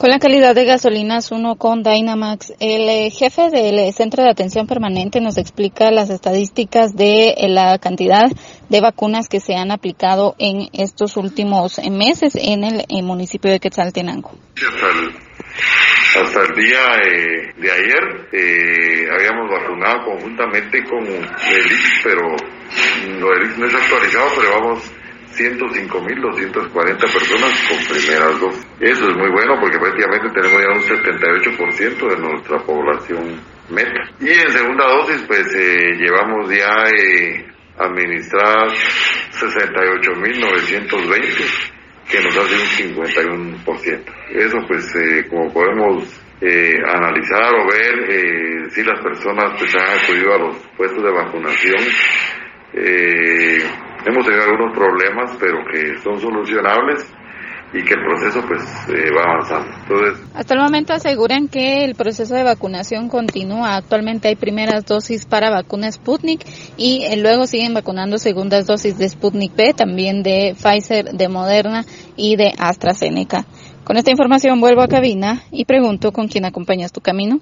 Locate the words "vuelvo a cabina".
74.60-75.42